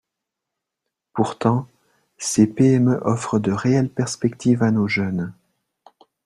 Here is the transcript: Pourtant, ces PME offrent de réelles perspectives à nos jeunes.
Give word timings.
Pourtant, 1.13 1.67
ces 2.17 2.47
PME 2.47 2.99
offrent 3.03 3.37
de 3.37 3.51
réelles 3.51 3.87
perspectives 3.91 4.63
à 4.63 4.71
nos 4.71 4.87
jeunes. 4.87 5.31